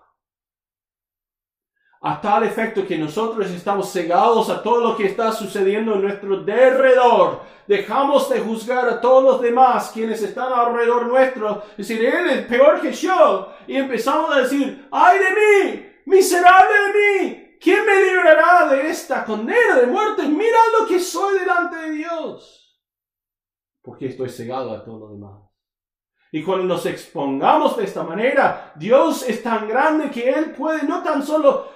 A 2.01 2.21
tal 2.21 2.43
efecto 2.43 2.85
que 2.85 2.97
nosotros 2.99 3.49
estamos 3.49 3.91
cegados 3.91 4.49
a 4.51 4.61
todo 4.61 4.81
lo 4.81 4.95
que 4.95 5.07
está 5.07 5.31
sucediendo 5.31 5.95
en 5.95 6.03
nuestro 6.03 6.43
derredor. 6.43 7.41
Dejamos 7.67 8.29
de 8.29 8.41
juzgar 8.41 8.87
a 8.87 9.01
todos 9.01 9.23
los 9.23 9.41
demás 9.41 9.89
quienes 9.91 10.21
están 10.21 10.53
alrededor 10.53 11.07
nuestro. 11.07 11.63
Decir, 11.75 12.05
Él 12.05 12.29
es 12.29 12.45
peor 12.45 12.79
que 12.79 12.93
yo. 12.93 13.51
Y 13.65 13.77
empezamos 13.77 14.35
a 14.35 14.41
decir, 14.41 14.87
ay 14.91 15.17
de 15.17 15.29
mí, 15.31 15.85
miserable 16.05 16.75
de 16.75 16.93
mí. 16.93 17.44
¿Quién 17.59 17.85
me 17.85 17.95
librará 17.95 18.69
de 18.69 18.89
esta 18.89 19.25
condena 19.25 19.79
de 19.79 19.87
muerte? 19.87 20.27
Mira 20.27 20.57
lo 20.79 20.87
que 20.87 20.99
soy 20.99 21.39
delante 21.39 21.77
de 21.77 21.91
Dios. 21.91 22.81
Porque 23.81 24.07
estoy 24.07 24.29
cegado 24.29 24.71
a 24.71 24.83
todo 24.83 25.07
lo 25.07 25.13
demás. 25.13 25.41
Y 26.31 26.43
cuando 26.43 26.65
nos 26.65 26.85
expongamos 26.85 27.77
de 27.77 27.85
esta 27.85 28.03
manera, 28.03 28.73
Dios 28.75 29.27
es 29.27 29.41
tan 29.41 29.67
grande 29.67 30.09
que 30.09 30.29
Él 30.29 30.51
puede 30.51 30.83
no 30.83 31.01
tan 31.01 31.23
solo 31.23 31.69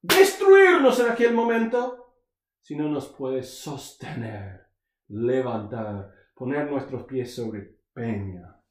destruirnos 0.00 1.00
en 1.00 1.10
aquel 1.10 1.34
momento, 1.34 2.14
sino 2.60 2.88
nos 2.88 3.08
puede 3.08 3.42
sostener, 3.42 4.68
levantar, 5.08 6.12
poner 6.34 6.70
nuestros 6.70 7.04
pies 7.04 7.34
sobre 7.34 7.78
peña. 7.92 8.62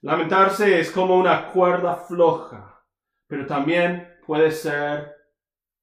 Lamentarse 0.00 0.80
es 0.80 0.90
como 0.90 1.16
una 1.18 1.50
cuerda 1.52 1.96
floja, 1.96 2.82
pero 3.26 3.46
también 3.46 4.16
puede 4.26 4.50
ser 4.50 5.14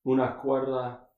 una 0.03 0.37
cuerda 0.37 1.09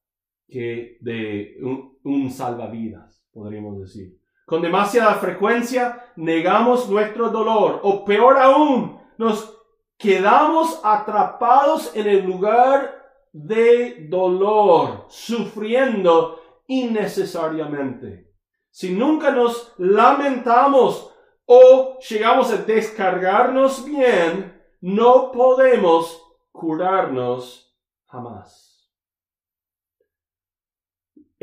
que 0.47 0.97
de 1.01 1.57
un, 2.03 2.29
salvavidas, 2.29 3.25
podríamos 3.33 3.79
decir. 3.79 4.19
Con 4.45 4.61
demasiada 4.61 5.15
frecuencia 5.15 6.11
negamos 6.15 6.89
nuestro 6.89 7.29
dolor 7.29 7.79
o 7.83 8.03
peor 8.03 8.37
aún, 8.37 8.99
nos 9.17 9.57
quedamos 9.97 10.81
atrapados 10.83 11.95
en 11.95 12.07
el 12.07 12.25
lugar 12.25 13.03
de 13.31 14.07
dolor, 14.09 15.05
sufriendo 15.07 16.39
innecesariamente. 16.67 18.31
Si 18.69 18.91
nunca 18.91 19.31
nos 19.31 19.73
lamentamos 19.77 21.11
o 21.45 21.99
llegamos 21.99 22.51
a 22.51 22.57
descargarnos 22.57 23.85
bien, 23.85 24.61
no 24.81 25.31
podemos 25.31 26.21
curarnos 26.51 27.73
jamás. 28.05 28.72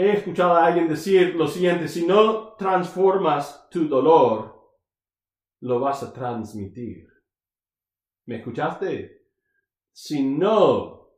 He 0.00 0.12
escuchado 0.12 0.54
a 0.54 0.64
alguien 0.64 0.88
decir 0.88 1.34
lo 1.34 1.46
siguiente, 1.46 1.86
si 1.86 2.06
no 2.06 2.54
transformas 2.54 3.68
tu 3.68 3.86
dolor, 3.86 4.58
lo 5.60 5.78
vas 5.78 6.02
a 6.02 6.10
transmitir. 6.10 7.06
¿Me 8.24 8.36
escuchaste? 8.36 9.26
Si 9.92 10.24
no 10.24 11.10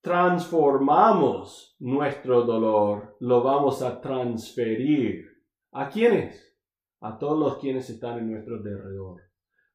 transformamos 0.00 1.76
nuestro 1.78 2.40
dolor, 2.44 3.18
lo 3.20 3.42
vamos 3.42 3.82
a 3.82 4.00
transferir. 4.00 5.26
¿A 5.72 5.90
quiénes? 5.90 6.58
A 7.02 7.18
todos 7.18 7.38
los 7.38 7.58
quienes 7.58 7.90
están 7.90 8.16
en 8.20 8.30
nuestro 8.32 8.54
alrededor. 8.54 9.24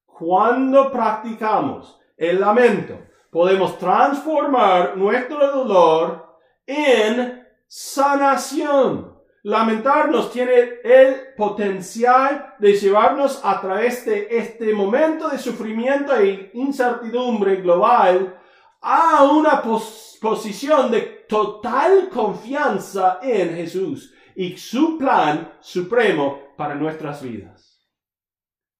Cuando 0.03 0.91
practicamos 0.91 2.00
el 2.17 2.39
lamento, 2.39 3.01
podemos 3.29 3.77
transformar 3.77 4.98
nuestro 4.98 5.63
dolor 5.63 6.39
en 6.65 7.40
sanación. 7.73 9.17
lamentarnos 9.43 10.29
tiene 10.29 10.81
el 10.83 11.33
potencial 11.37 12.55
de 12.59 12.73
llevarnos 12.73 13.39
a 13.43 13.61
través 13.61 14.05
de 14.05 14.27
este 14.29 14.73
momento 14.73 15.29
de 15.29 15.39
sufrimiento 15.39 16.13
e 16.15 16.51
incertidumbre 16.53 17.55
global 17.61 18.37
a 18.81 19.23
una 19.23 19.61
posición 19.61 20.91
de 20.91 21.25
total 21.29 22.09
confianza 22.09 23.19
en 23.23 23.55
Jesús 23.55 24.13
y 24.35 24.57
su 24.57 24.97
plan 24.97 25.53
supremo 25.61 26.53
para 26.57 26.75
nuestras 26.75 27.23
vidas. 27.23 27.89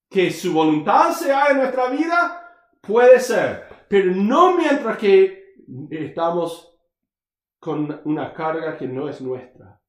Que 0.10 0.32
su 0.32 0.54
voluntad 0.54 1.14
sea 1.14 1.48
en 1.48 1.58
nuestra 1.60 1.88
vida, 1.88 2.78
puede 2.82 3.22
ser, 3.22 3.68
pero 3.88 4.14
no 4.14 4.58
mientras 4.58 4.98
que 4.98 5.56
estamos 5.90 6.71
con 7.62 8.02
una 8.06 8.34
carga 8.34 8.76
que 8.76 8.88
no 8.88 9.08
es 9.08 9.22
nuestra. 9.22 9.80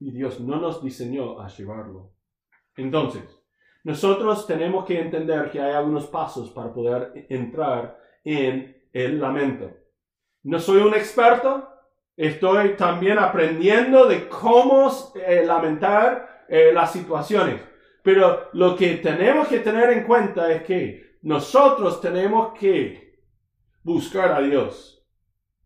Y 0.00 0.10
Dios 0.10 0.40
no 0.40 0.56
nos 0.56 0.82
diseñó 0.82 1.38
a 1.38 1.46
llevarlo. 1.48 2.14
Entonces, 2.76 3.22
nosotros 3.84 4.46
tenemos 4.46 4.86
que 4.86 4.98
entender 4.98 5.50
que 5.50 5.60
hay 5.60 5.74
algunos 5.74 6.06
pasos 6.06 6.50
para 6.50 6.72
poder 6.72 7.26
entrar 7.28 8.00
en 8.24 8.88
el 8.90 9.20
lamento. 9.20 9.70
No 10.44 10.58
soy 10.58 10.80
un 10.80 10.94
experto, 10.94 11.68
estoy 12.16 12.74
también 12.74 13.18
aprendiendo 13.18 14.06
de 14.06 14.26
cómo 14.26 14.90
eh, 15.14 15.44
lamentar 15.44 16.46
eh, 16.48 16.72
las 16.72 16.90
situaciones. 16.90 17.60
Pero 18.02 18.48
lo 18.54 18.74
que 18.76 18.96
tenemos 18.96 19.46
que 19.46 19.58
tener 19.58 19.90
en 19.90 20.04
cuenta 20.04 20.50
es 20.50 20.62
que 20.62 21.18
nosotros 21.20 22.00
tenemos 22.00 22.58
que 22.58 23.20
buscar 23.82 24.32
a 24.32 24.40
Dios. 24.40 25.01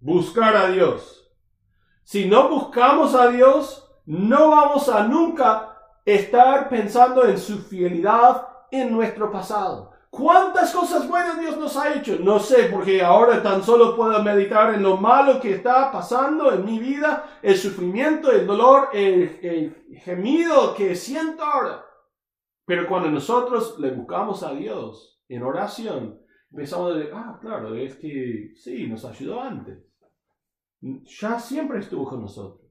Buscar 0.01 0.57
a 0.57 0.69
Dios. 0.69 1.31
Si 2.05 2.27
no 2.27 2.49
buscamos 2.49 3.15
a 3.15 3.29
Dios, 3.29 3.89
no 4.05 4.51
vamos 4.51 4.89
a 4.89 5.07
nunca 5.09 5.77
estar 6.05 6.69
pensando 6.69 7.25
en 7.27 7.39
su 7.39 7.59
fidelidad 7.59 8.47
en 8.71 8.93
nuestro 8.93 9.31
pasado. 9.31 9.97
¿Cuántas 10.11 10.73
cosas 10.73 11.07
buenas 11.09 11.39
Dios 11.39 11.59
nos 11.59 11.77
ha 11.77 11.93
hecho? 11.93 12.17
No 12.21 12.39
sé, 12.39 12.71
porque 12.73 13.03
ahora 13.03 13.43
tan 13.43 13.63
solo 13.63 13.95
puedo 13.95 14.23
meditar 14.23 14.73
en 14.73 14.83
lo 14.83 14.97
malo 14.97 15.41
que 15.41 15.55
está 15.55 15.93
pasando 15.93 16.53
en 16.53 16.65
mi 16.65 16.79
vida, 16.79 17.39
el 17.43 17.57
sufrimiento, 17.57 18.31
el 18.31 18.47
dolor, 18.47 18.89
el, 18.95 19.85
gemido 20.05 20.75
que 20.75 20.95
siento 20.95 21.45
ahora. 21.45 21.85
Pero 22.65 22.87
cuando 22.89 23.11
nosotros 23.11 23.79
le 23.79 23.91
buscamos 23.91 24.43
a 24.43 24.53
Dios 24.53 25.21
en 25.29 25.43
oración, 25.43 26.19
empezamos 26.51 26.97
decir, 26.97 27.13
ah, 27.15 27.39
claro, 27.41 27.75
es 27.75 27.97
que 27.97 28.53
sí, 28.55 28.87
nos 28.87 29.05
ayudó 29.05 29.41
antes. 29.41 29.79
Ya 30.81 31.39
siempre 31.39 31.81
estuvo 31.81 32.05
con 32.09 32.23
nosotros. 32.23 32.71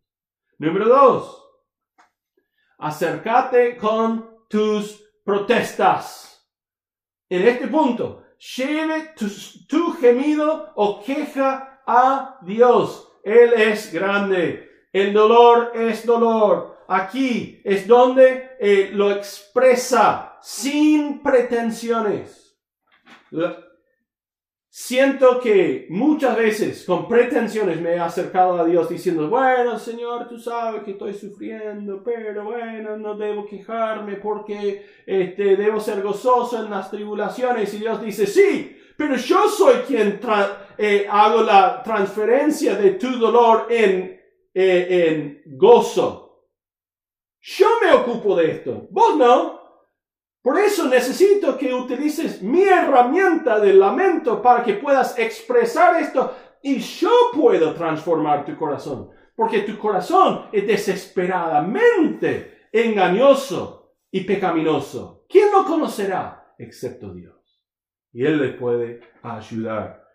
Número 0.57 0.87
dos, 0.87 1.49
acércate 2.77 3.77
con 3.77 4.45
tus 4.47 5.03
protestas 5.23 6.35
en 7.27 7.47
este 7.47 7.67
punto, 7.67 8.23
lleve 8.55 9.13
tu, 9.67 9.91
gemido 9.93 10.73
o 10.75 11.03
queja 11.03 11.81
a 11.87 12.37
Dios. 12.43 13.11
Él 13.23 13.53
es 13.53 13.91
grande. 13.91 14.69
El 14.93 15.11
dolor 15.11 15.71
es 15.73 16.05
dolor. 16.05 16.77
Aquí 16.87 17.61
es 17.65 17.87
donde 17.87 18.51
eh, 18.59 18.91
lo 18.93 19.11
expresa 19.11 20.37
sin 20.39 21.23
pretensiones. 21.23 22.44
Siento 24.77 25.39
que 25.39 25.87
muchas 25.89 26.35
veces 26.35 26.83
con 26.83 27.07
pretensiones 27.07 27.79
me 27.79 27.91
he 27.91 27.99
acercado 27.99 28.59
a 28.59 28.65
Dios 28.65 28.89
diciendo, 28.89 29.29
bueno 29.29 29.79
Señor, 29.79 30.27
tú 30.27 30.37
sabes 30.37 30.83
que 30.83 30.91
estoy 30.91 31.13
sufriendo, 31.13 32.03
pero 32.03 32.43
bueno, 32.43 32.97
no 32.97 33.15
debo 33.15 33.45
quejarme 33.45 34.17
porque 34.17 34.85
este, 35.05 35.55
debo 35.55 35.79
ser 35.79 36.01
gozoso 36.01 36.61
en 36.61 36.69
las 36.69 36.91
tribulaciones. 36.91 37.73
Y 37.73 37.77
Dios 37.77 38.01
dice, 38.01 38.27
sí, 38.27 38.77
pero 38.97 39.15
yo 39.15 39.47
soy 39.47 39.75
quien 39.87 40.19
eh, 40.77 41.07
hago 41.09 41.41
la 41.41 41.81
transferencia 41.81 42.75
de 42.75 42.91
tu 42.91 43.17
dolor 43.17 43.67
en, 43.69 44.21
eh, 44.53 45.07
en 45.07 45.57
gozo. 45.57 46.49
Yo 47.39 47.67
me 47.81 47.93
ocupo 47.93 48.35
de 48.35 48.51
esto, 48.51 48.87
vos 48.91 49.15
no. 49.15 49.64
Por 50.45 50.59
eso 50.59 50.87
necesito 50.87 51.57
que 51.57 51.73
utilices 51.73 52.43
mi 52.43 52.61
herramienta 52.61 53.59
de 53.59 53.73
lamento 53.73 54.43
para 54.43 54.63
que 54.63 54.75
puedas 54.75 55.17
expresar 55.17 55.99
esto 55.99 56.35
y 56.61 56.77
yo 56.77 57.09
puedo 57.33 57.73
transformar 57.73 58.45
tu 58.45 58.55
corazón. 58.55 59.09
Porque 59.35 59.61
tu 59.61 59.75
corazón 59.79 60.45
es 60.51 60.67
desesperadamente 60.67 62.67
engañoso 62.71 63.95
y 64.11 64.21
pecaminoso. 64.21 65.25
¿Quién 65.27 65.51
lo 65.51 65.65
conocerá 65.65 66.53
excepto 66.59 67.11
Dios? 67.11 67.65
Y 68.13 68.23
Él 68.23 68.39
le 68.39 68.49
puede 68.49 69.01
ayudar. 69.23 70.05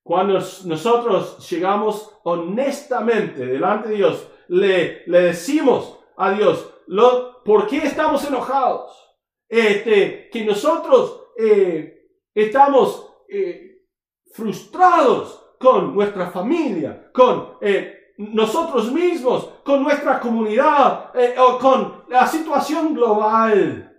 Cuando 0.00 0.34
nosotros 0.34 1.50
llegamos 1.50 2.16
honestamente 2.22 3.44
delante 3.44 3.88
de 3.88 3.96
Dios, 3.96 4.28
le, 4.46 5.02
le 5.06 5.22
decimos 5.22 5.98
a 6.16 6.30
Dios, 6.30 6.72
lo, 6.86 7.42
¿por 7.42 7.66
qué 7.66 7.78
estamos 7.78 8.24
enojados? 8.28 9.05
Este, 9.48 10.28
que 10.30 10.44
nosotros 10.44 11.28
eh, 11.38 12.10
estamos 12.34 13.12
eh, 13.28 13.86
frustrados 14.32 15.54
con 15.58 15.94
nuestra 15.94 16.30
familia, 16.30 17.10
con 17.12 17.56
eh, 17.60 18.14
nosotros 18.18 18.92
mismos, 18.92 19.46
con 19.64 19.82
nuestra 19.82 20.18
comunidad 20.20 21.12
o 21.38 21.58
con 21.58 22.04
la 22.08 22.26
situación 22.26 22.94
global, 22.94 23.94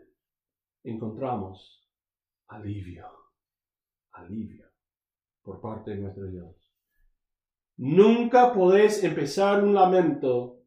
encontramos 0.83 1.87
alivio, 2.47 3.07
alivio 4.11 4.65
por 5.43 5.61
parte 5.61 5.91
de 5.91 5.97
nuestro 5.97 6.25
Dios. 6.27 6.73
Nunca 7.77 8.53
podés 8.53 9.03
empezar 9.03 9.63
un 9.63 9.75
lamento 9.75 10.63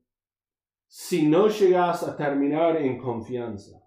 si 0.86 1.26
no 1.26 1.48
llegas 1.48 2.04
a 2.04 2.16
terminar 2.16 2.76
en 2.76 2.98
confianza 2.98 3.79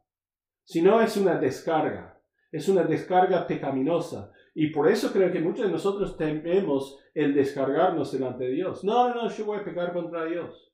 sino 0.63 1.01
es 1.01 1.17
una 1.17 1.37
descarga, 1.37 2.21
es 2.51 2.67
una 2.69 2.83
descarga 2.83 3.45
pecaminosa. 3.47 4.31
Y 4.55 4.67
por 4.67 4.87
eso 4.87 5.11
creo 5.11 5.31
que 5.31 5.39
muchos 5.39 5.65
de 5.65 5.71
nosotros 5.71 6.15
tememos 6.15 6.99
el 7.13 7.33
descargarnos 7.33 8.11
delante 8.11 8.45
de 8.45 8.51
Dios. 8.51 8.83
No, 8.83 9.13
no, 9.13 9.29
yo 9.29 9.45
voy 9.45 9.59
a 9.59 9.63
pecar 9.63 9.93
contra 9.93 10.25
Dios. 10.25 10.71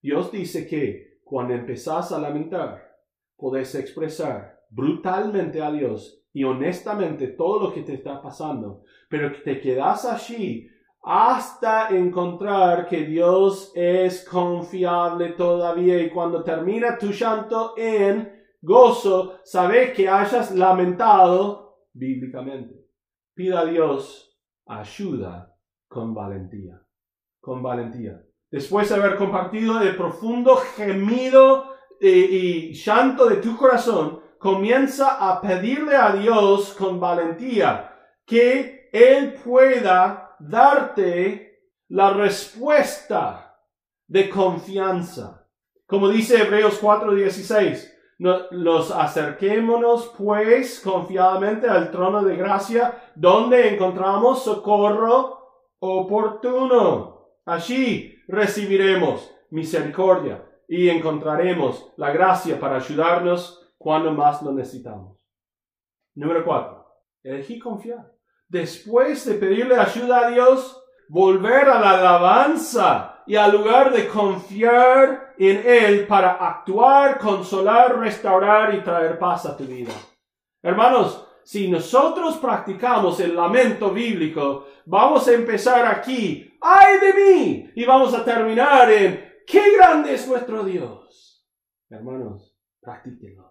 Dios 0.00 0.32
dice 0.32 0.66
que 0.66 1.18
cuando 1.22 1.54
empezás 1.54 2.12
a 2.12 2.18
lamentar, 2.18 2.96
podés 3.36 3.74
expresar 3.74 4.60
brutalmente 4.70 5.62
a 5.62 5.70
Dios 5.70 6.24
y 6.32 6.44
honestamente 6.44 7.28
todo 7.28 7.68
lo 7.68 7.74
que 7.74 7.82
te 7.82 7.94
está 7.94 8.22
pasando, 8.22 8.82
pero 9.08 9.32
que 9.32 9.40
te 9.40 9.60
quedas 9.60 10.04
allí 10.06 10.68
hasta 11.02 11.88
encontrar 11.90 12.86
que 12.86 13.04
Dios 13.04 13.72
es 13.74 14.26
confiable 14.28 15.30
todavía 15.30 16.00
y 16.00 16.10
cuando 16.10 16.42
termina 16.44 16.98
tu 16.98 17.10
llanto 17.10 17.74
en 17.76 18.39
gozo, 18.60 19.40
sabes 19.44 19.92
que 19.94 20.08
hayas 20.08 20.52
lamentado 20.52 21.86
bíblicamente. 21.92 22.86
Pida 23.34 23.60
a 23.60 23.64
Dios 23.64 24.38
ayuda 24.66 25.56
con 25.88 26.14
valentía, 26.14 26.80
con 27.40 27.62
valentía. 27.62 28.22
Después 28.50 28.88
de 28.88 28.96
haber 28.96 29.16
compartido 29.16 29.80
el 29.80 29.96
profundo 29.96 30.56
gemido 30.56 31.76
eh, 32.00 32.08
y 32.08 32.72
llanto 32.74 33.28
de 33.28 33.36
tu 33.36 33.56
corazón, 33.56 34.20
comienza 34.38 35.28
a 35.30 35.40
pedirle 35.40 35.96
a 35.96 36.12
Dios 36.12 36.74
con 36.74 36.98
valentía 36.98 37.94
que 38.24 38.88
Él 38.92 39.34
pueda 39.44 40.36
darte 40.40 41.50
la 41.88 42.12
respuesta 42.12 43.58
de 44.06 44.28
confianza. 44.28 45.46
Como 45.86 46.08
dice 46.08 46.42
Hebreos 46.42 46.80
4:16, 46.80 47.89
los 48.20 48.90
acerquémonos 48.90 50.12
pues 50.16 50.80
confiadamente 50.80 51.66
al 51.66 51.90
trono 51.90 52.22
de 52.22 52.36
gracia 52.36 53.02
donde 53.14 53.72
encontramos 53.74 54.44
socorro 54.44 55.38
oportuno. 55.78 57.28
Allí 57.46 58.14
recibiremos 58.28 59.34
misericordia 59.50 60.44
y 60.68 60.90
encontraremos 60.90 61.92
la 61.96 62.12
gracia 62.12 62.60
para 62.60 62.76
ayudarnos 62.76 63.72
cuando 63.78 64.12
más 64.12 64.42
lo 64.42 64.52
necesitamos. 64.52 65.18
Número 66.14 66.44
cuatro, 66.44 66.86
elegí 67.22 67.58
confiar. 67.58 68.12
Después 68.48 69.24
de 69.24 69.34
pedirle 69.36 69.76
ayuda 69.76 70.26
a 70.26 70.30
Dios, 70.30 70.84
volver 71.08 71.70
a 71.70 71.80
la 71.80 71.98
alabanza 71.98 73.09
y 73.30 73.36
al 73.36 73.52
lugar 73.52 73.92
de 73.92 74.08
confiar 74.08 75.34
en 75.38 75.62
Él 75.64 76.04
para 76.08 76.32
actuar, 76.32 77.16
consolar, 77.16 77.96
restaurar 77.96 78.74
y 78.74 78.82
traer 78.82 79.20
paz 79.20 79.46
a 79.46 79.56
tu 79.56 79.62
vida. 79.66 79.92
Hermanos, 80.60 81.28
si 81.44 81.70
nosotros 81.70 82.38
practicamos 82.38 83.20
el 83.20 83.36
lamento 83.36 83.92
bíblico, 83.92 84.66
vamos 84.84 85.28
a 85.28 85.32
empezar 85.32 85.86
aquí, 85.86 86.58
ay 86.60 86.98
de 86.98 87.12
mí, 87.14 87.70
y 87.76 87.84
vamos 87.84 88.12
a 88.14 88.24
terminar 88.24 88.90
en, 88.90 89.24
qué 89.46 89.76
grande 89.76 90.14
es 90.14 90.26
nuestro 90.26 90.64
Dios. 90.64 91.48
Hermanos, 91.88 92.58
practíquenlo, 92.80 93.48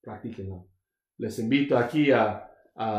practíquenlo. 0.00 0.68
Les 1.18 1.38
invito 1.38 1.76
aquí 1.76 2.10
a, 2.12 2.46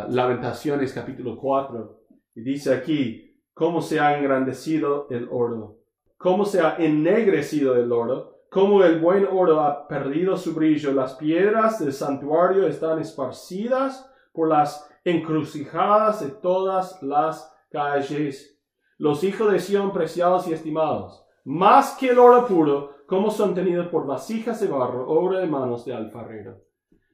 Lamentaciones 0.10 0.94
capítulo 0.94 1.38
4 1.38 2.04
y 2.36 2.42
dice 2.42 2.76
aquí 2.76 3.42
cómo 3.52 3.82
se 3.82 4.00
ha 4.00 4.20
engrandecido 4.20 5.08
el 5.10 5.28
oro, 5.32 5.79
cómo 6.20 6.44
se 6.44 6.60
ha 6.60 6.76
ennegrecido 6.76 7.78
el 7.78 7.94
oro, 7.94 8.42
cómo 8.50 8.84
el 8.84 9.00
buen 9.00 9.26
oro 9.26 9.62
ha 9.62 9.88
perdido 9.88 10.36
su 10.36 10.54
brillo, 10.54 10.92
las 10.92 11.16
piedras 11.16 11.80
del 11.80 11.94
santuario 11.94 12.68
están 12.68 13.00
esparcidas 13.00 14.12
por 14.34 14.50
las 14.50 14.88
encrucijadas 15.06 16.20
de 16.20 16.32
todas 16.32 17.02
las 17.02 17.56
calles. 17.72 18.60
Los 18.98 19.24
hijos 19.24 19.50
de 19.50 19.60
Sión 19.60 19.94
preciados 19.94 20.46
y 20.50 20.54
estimados, 20.54 21.26
más 21.46 21.96
que 21.98 22.10
el 22.10 22.20
oro 22.20 22.46
puro, 22.46 22.92
como 23.08 23.32
son 23.32 23.56
tenidos 23.56 23.88
por 23.88 24.06
vasijas 24.06 24.60
de 24.60 24.68
barro, 24.68 25.08
obra 25.10 25.40
de 25.40 25.48
manos 25.48 25.86
de 25.86 25.96
alfarero. 25.96 26.58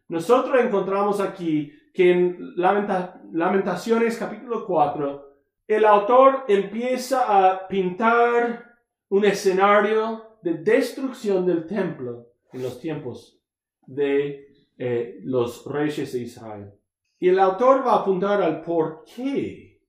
Nosotros 0.08 0.60
encontramos 0.60 1.22
aquí 1.22 1.72
que 1.94 2.12
en 2.12 2.56
Lamentaciones 2.56 4.18
capítulo 4.18 4.66
4, 4.66 5.36
el 5.68 5.86
autor 5.86 6.44
empieza 6.48 7.50
a 7.50 7.68
pintar 7.68 8.65
un 9.10 9.26
escenario 9.26 10.38
de 10.42 10.56
destrucción 10.56 11.46
del 11.46 11.66
templo 11.66 12.28
en 12.52 12.64
los 12.64 12.80
tiempos 12.80 13.40
de 13.86 14.48
eh, 14.78 15.20
los 15.24 15.66
reyes 15.66 16.14
de 16.14 16.20
Israel. 16.20 16.74
Y 17.20 17.30
el 17.30 17.40
autor 17.40 17.86
va 17.86 17.94
a 17.94 18.02
apuntar 18.02 18.42
al 18.42 18.62
por 18.62 19.04
qué. 19.06 19.82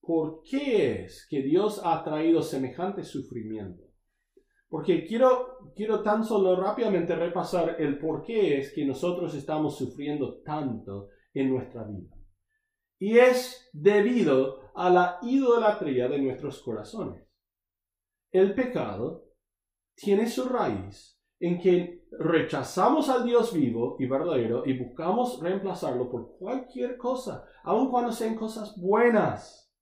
¿Por 0.00 0.42
qué 0.42 1.04
es 1.04 1.26
que 1.28 1.42
Dios 1.42 1.80
ha 1.84 2.04
traído 2.04 2.42
semejante 2.42 3.02
sufrimiento? 3.02 3.82
Porque 4.68 5.04
quiero, 5.06 5.72
quiero 5.74 6.02
tan 6.02 6.24
solo 6.24 6.54
rápidamente 6.60 7.16
repasar 7.16 7.76
el 7.80 7.98
por 7.98 8.22
qué 8.22 8.58
es 8.58 8.72
que 8.72 8.84
nosotros 8.84 9.34
estamos 9.34 9.76
sufriendo 9.76 10.42
tanto 10.42 11.08
en 11.32 11.50
nuestra 11.50 11.84
vida. 11.84 12.14
Y 12.98 13.18
es 13.18 13.68
debido 13.72 14.70
a 14.74 14.90
la 14.90 15.18
idolatría 15.22 16.08
de 16.08 16.18
nuestros 16.18 16.62
corazones. 16.62 17.25
El 18.36 18.52
pecado 18.52 19.30
tiene 19.94 20.28
su 20.28 20.46
raíz 20.46 21.18
en 21.40 21.58
que 21.58 22.06
rechazamos 22.18 23.08
al 23.08 23.24
Dios 23.24 23.54
vivo 23.54 23.96
y 23.98 24.04
verdadero 24.04 24.62
y 24.66 24.78
buscamos 24.78 25.40
reemplazarlo 25.40 26.10
por 26.10 26.36
cualquier 26.36 26.98
cosa, 26.98 27.46
aun 27.64 27.90
cuando 27.90 28.12
sean 28.12 28.34
cosas 28.34 28.78
buenas. 28.78 29.72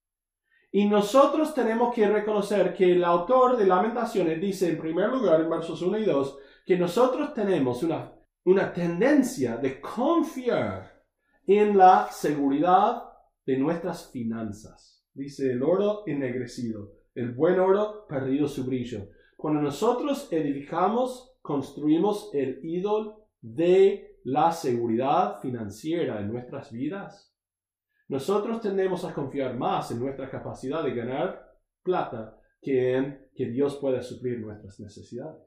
Y 0.71 0.87
nosotros 0.87 1.53
tenemos 1.53 1.93
que 1.93 2.09
reconocer 2.09 2.75
que 2.75 2.93
el 2.93 3.03
autor 3.03 3.57
de 3.57 3.67
Lamentaciones 3.67 4.41
dice 4.41 4.71
en 4.71 4.79
primer 4.79 5.09
lugar 5.11 5.41
en 5.41 5.51
versos 5.51 5.83
1 5.83 5.99
y 5.99 6.05
2 6.05 6.39
que 6.65 6.79
nosotros 6.79 7.35
tenemos 7.35 7.83
una, 7.83 8.13
una 8.45 8.73
tendencia 8.73 9.57
de 9.57 9.81
confiar 9.81 11.03
en 11.45 11.77
la 11.77 12.07
seguridad 12.13 13.03
de 13.45 13.59
nuestras 13.59 14.13
finanzas. 14.13 15.05
Dice 15.13 15.51
el 15.51 15.61
oro 15.61 16.05
ennegrecido, 16.07 17.04
el 17.15 17.33
buen 17.33 17.59
oro 17.59 18.07
perdido 18.09 18.49
su 18.49 18.65
brillo. 18.65 19.09
Cuando 19.37 19.61
nosotros 19.61 20.29
edificamos 20.31 21.37
construimos 21.43 22.31
el 22.33 22.61
ídolo 22.65 23.29
de 23.41 24.19
la 24.25 24.53
seguridad 24.53 25.41
financiera 25.41 26.21
en 26.21 26.33
nuestras 26.33 26.73
vidas, 26.73 27.35
nosotros 28.09 28.61
tendemos 28.61 29.05
a 29.05 29.13
confiar 29.13 29.55
más 29.57 29.91
en 29.91 30.01
nuestra 30.01 30.31
capacidad 30.31 30.83
de 30.83 30.95
ganar 30.95 31.53
plata 31.83 32.39
que 32.61 32.95
en 32.95 33.29
que 33.35 33.47
Dios 33.47 33.77
pueda 33.77 34.03
suplir 34.03 34.41
nuestras 34.41 34.81
necesidades. 34.81 35.43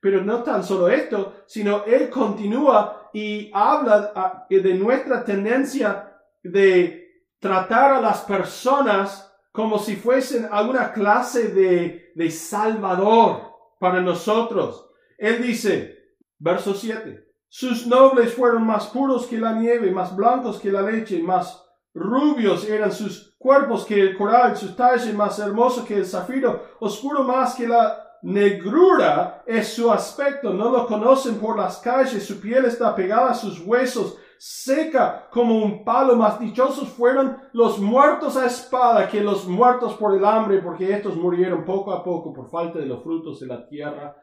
Pero 0.00 0.22
no 0.22 0.42
tan 0.42 0.62
solo 0.62 0.88
esto, 0.88 1.34
sino 1.46 1.84
Él 1.84 2.10
continúa 2.10 3.10
y 3.12 3.50
habla 3.52 4.46
de 4.48 4.74
nuestra 4.74 5.24
tendencia 5.24 6.20
de 6.42 7.24
tratar 7.38 7.94
a 7.94 8.00
las 8.00 8.22
personas 8.22 9.35
como 9.56 9.78
si 9.78 9.96
fuesen 9.96 10.46
alguna 10.52 10.92
clase 10.92 11.48
de, 11.48 12.30
salvador 12.30 13.40
para 13.80 14.02
nosotros. 14.02 14.86
Él 15.16 15.42
dice, 15.42 15.96
verso 16.38 16.74
7, 16.74 17.26
sus 17.48 17.86
nobles 17.86 18.34
fueron 18.34 18.66
más 18.66 18.88
puros 18.88 19.26
que 19.26 19.38
la 19.38 19.54
nieve, 19.54 19.90
más 19.90 20.14
blancos 20.14 20.60
que 20.60 20.70
la 20.70 20.82
leche, 20.82 21.22
más 21.22 21.64
rubios 21.94 22.68
eran 22.68 22.92
sus 22.92 23.34
cuerpos 23.38 23.86
que 23.86 23.98
el 23.98 24.14
coral, 24.14 24.54
su 24.58 24.76
talle 24.76 25.14
más 25.14 25.38
hermoso 25.38 25.86
que 25.86 25.96
el 25.96 26.04
zafiro, 26.04 26.76
oscuro 26.80 27.22
más 27.22 27.54
que 27.54 27.66
la 27.66 28.18
negrura 28.20 29.42
es 29.46 29.72
su 29.72 29.90
aspecto, 29.90 30.52
no 30.52 30.70
lo 30.70 30.86
conocen 30.86 31.36
por 31.36 31.56
las 31.56 31.78
calles, 31.78 32.26
su 32.26 32.38
piel 32.40 32.66
está 32.66 32.94
pegada 32.94 33.30
a 33.30 33.34
sus 33.34 33.60
huesos, 33.60 34.18
seca 34.38 35.28
como 35.30 35.56
un 35.58 35.84
palo, 35.84 36.16
más 36.16 36.38
dichosos 36.38 36.88
fueron 36.88 37.36
los 37.52 37.78
muertos 37.78 38.36
a 38.36 38.46
espada 38.46 39.08
que 39.08 39.20
los 39.20 39.46
muertos 39.46 39.94
por 39.94 40.16
el 40.16 40.24
hambre, 40.24 40.60
porque 40.60 40.92
estos 40.92 41.16
murieron 41.16 41.64
poco 41.64 41.92
a 41.92 42.04
poco 42.04 42.32
por 42.32 42.50
falta 42.50 42.78
de 42.78 42.86
los 42.86 43.02
frutos 43.02 43.40
de 43.40 43.46
la 43.46 43.66
tierra. 43.66 44.16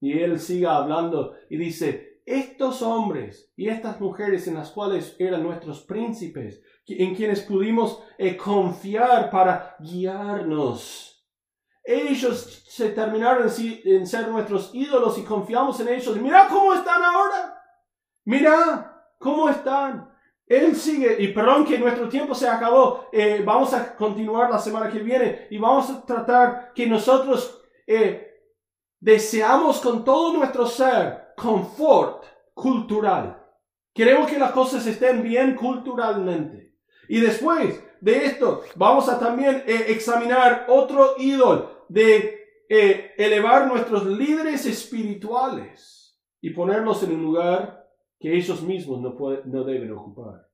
Y 0.00 0.18
él 0.18 0.38
sigue 0.38 0.66
hablando 0.66 1.34
y 1.48 1.56
dice, 1.56 2.20
estos 2.26 2.82
hombres 2.82 3.52
y 3.56 3.68
estas 3.68 4.00
mujeres 4.00 4.46
en 4.48 4.54
las 4.54 4.70
cuales 4.70 5.16
eran 5.18 5.42
nuestros 5.42 5.82
príncipes, 5.82 6.62
en 6.86 7.14
quienes 7.14 7.40
pudimos 7.42 8.02
eh, 8.18 8.36
confiar 8.36 9.30
para 9.30 9.76
guiarnos. 9.78 11.14
Ellos 11.82 12.64
se 12.66 12.90
terminaron 12.90 13.50
en 13.58 14.06
ser 14.06 14.28
nuestros 14.28 14.74
ídolos 14.74 15.18
y 15.18 15.22
confiamos 15.22 15.78
en 15.80 15.88
ellos. 15.88 16.16
Mira 16.16 16.48
cómo 16.50 16.72
están 16.72 17.02
ahora. 17.02 17.62
Mira 18.24 18.93
cómo 19.24 19.48
están. 19.48 20.08
Él 20.46 20.76
sigue, 20.76 21.16
y 21.18 21.28
perdón 21.28 21.64
que 21.64 21.78
nuestro 21.78 22.08
tiempo 22.08 22.34
se 22.34 22.46
acabó, 22.46 23.08
eh, 23.10 23.42
vamos 23.44 23.72
a 23.72 23.96
continuar 23.96 24.50
la 24.50 24.58
semana 24.58 24.90
que 24.90 24.98
viene 24.98 25.48
y 25.50 25.58
vamos 25.58 25.90
a 25.90 26.04
tratar 26.04 26.72
que 26.74 26.86
nosotros 26.86 27.62
eh, 27.86 28.34
Deseamos 29.04 29.82
con 29.82 30.02
todo 30.02 30.32
nuestro 30.32 30.66
ser 30.66 31.34
confort 31.36 32.24
cultural. 32.54 33.38
Queremos 33.92 34.30
que 34.30 34.38
las 34.38 34.52
cosas 34.52 34.86
estén 34.86 35.22
bien 35.22 35.54
culturalmente. 35.54 36.78
Y 37.10 37.20
después 37.20 37.84
de 38.00 38.24
esto, 38.24 38.62
vamos 38.76 39.10
a 39.10 39.18
también 39.18 39.62
eh, 39.66 39.88
examinar 39.88 40.64
otro 40.70 41.16
ídolo 41.18 41.84
de 41.90 42.64
eh, 42.70 43.12
elevar 43.18 43.66
nuestros 43.66 44.06
líderes 44.06 44.64
espirituales 44.64 46.18
y 46.40 46.48
ponerlos 46.48 47.02
en 47.02 47.16
un 47.16 47.24
lugar 47.24 47.83
que 48.24 48.34
ellos 48.34 48.62
mismos 48.62 49.02
no, 49.02 49.14
no 49.44 49.64
deben 49.64 49.92
ocupar. 49.92 50.46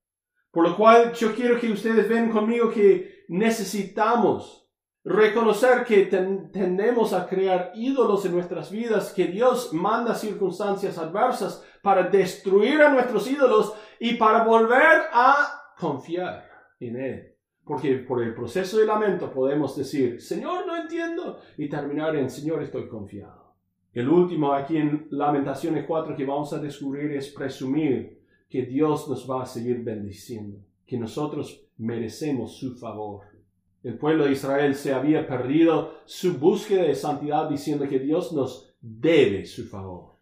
Por 0.50 0.68
lo 0.68 0.76
cual 0.76 1.12
yo 1.12 1.32
quiero 1.36 1.60
que 1.60 1.70
ustedes 1.70 2.08
vean 2.08 2.32
conmigo 2.32 2.68
que 2.68 3.24
necesitamos 3.28 4.60
Reconocer 5.02 5.84
que 5.84 6.04
tendemos 6.06 7.14
a 7.14 7.26
crear 7.26 7.72
ídolos 7.74 8.26
en 8.26 8.32
nuestras 8.32 8.70
vidas, 8.70 9.14
que 9.14 9.28
Dios 9.28 9.72
manda 9.72 10.14
circunstancias 10.14 10.98
adversas 10.98 11.64
para 11.82 12.02
destruir 12.02 12.82
a 12.82 12.92
nuestros 12.92 13.26
ídolos 13.30 13.74
y 13.98 14.16
para 14.16 14.44
volver 14.44 15.04
a 15.10 15.72
confiar 15.78 16.46
en 16.80 16.96
Él. 17.00 17.34
Porque 17.64 17.94
por 17.96 18.22
el 18.22 18.34
proceso 18.34 18.76
de 18.76 18.84
lamento 18.84 19.32
podemos 19.32 19.74
decir, 19.74 20.20
Señor, 20.20 20.66
no 20.66 20.76
entiendo, 20.76 21.38
y 21.56 21.70
terminar 21.70 22.14
en, 22.16 22.28
Señor, 22.28 22.62
estoy 22.62 22.86
confiado. 22.86 23.49
El 23.92 24.08
último 24.08 24.52
aquí 24.52 24.76
en 24.76 25.08
Lamentaciones 25.10 25.84
4 25.84 26.14
que 26.14 26.24
vamos 26.24 26.52
a 26.52 26.60
descubrir 26.60 27.10
es 27.12 27.28
presumir 27.30 28.20
que 28.48 28.62
Dios 28.62 29.08
nos 29.08 29.28
va 29.28 29.42
a 29.42 29.46
seguir 29.46 29.82
bendiciendo, 29.82 30.58
que 30.86 30.96
nosotros 30.96 31.66
merecemos 31.76 32.56
su 32.56 32.76
favor. 32.76 33.22
El 33.82 33.98
pueblo 33.98 34.26
de 34.26 34.32
Israel 34.32 34.76
se 34.76 34.92
había 34.92 35.26
perdido 35.26 35.94
su 36.04 36.38
búsqueda 36.38 36.82
de 36.82 36.94
santidad 36.94 37.48
diciendo 37.48 37.88
que 37.88 37.98
Dios 37.98 38.32
nos 38.32 38.72
debe 38.80 39.44
su 39.44 39.66
favor. 39.66 40.16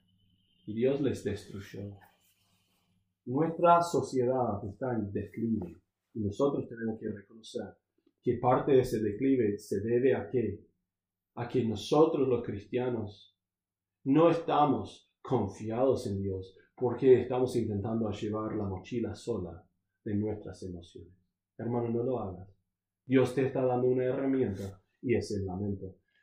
Y 0.67 0.73
Dios 0.73 1.01
les 1.03 1.23
destruyó. 1.25 1.81
Nuestra 3.27 3.83
sociedad 3.83 4.65
está 4.65 4.95
en 4.95 5.13
declive 5.13 5.77
y 6.15 6.21
nosotros 6.21 6.67
tenemos 6.69 6.99
que 6.99 7.11
reconocer 7.11 7.65
que 8.23 8.39
parte 8.39 8.73
de 8.73 8.81
ese 8.81 9.01
declive 9.01 9.59
se 9.59 9.81
debe 9.81 10.15
a 10.15 10.31
qué? 10.31 10.65
A 11.35 11.47
que 11.49 11.65
nosotros 11.65 12.27
los 12.27 12.43
cristianos 12.43 13.28
no 14.09 14.31
estamos 14.31 15.12
confiados 15.21 16.07
en 16.07 16.23
Dios 16.23 16.57
porque 16.75 17.21
estamos 17.21 17.55
intentando 17.57 18.11
llevar 18.11 18.57
la 18.57 18.64
mochila 18.64 19.14
sola 19.14 19.62
de 20.03 20.14
nuestras 20.14 20.62
emociones. 20.62 21.12
Hermano, 21.59 21.90
no 21.90 22.03
lo 22.03 22.18
hagas. 22.18 22.49
Dios 23.05 23.35
te 23.35 23.44
está 23.44 23.66
dando 23.66 23.87
una 23.88 24.05
herramienta 24.05 24.81
y 25.03 25.14
es 25.14 25.31
el 25.33 25.44
lamento. 25.44 25.97